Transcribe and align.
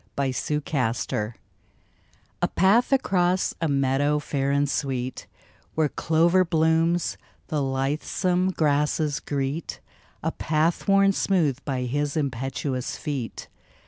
TWO 0.17 0.61
PATHS 0.61 1.29
A 2.41 2.47
PATH 2.47 2.91
across 2.91 3.53
a 3.61 3.67
meadow 3.67 4.17
fair 4.17 4.49
and 4.49 4.67
sweet, 4.67 5.27
Where 5.75 5.89
clover 5.89 6.43
blooms 6.43 7.19
the 7.49 7.61
lithesome 7.61 8.49
grasses 8.49 9.19
greet, 9.19 9.79
A 10.23 10.31
path 10.31 10.87
worn 10.87 11.11
smooth 11.11 11.59
by 11.65 11.81
his 11.83 12.17
impetuous 12.17 12.97
feet. 12.97 13.47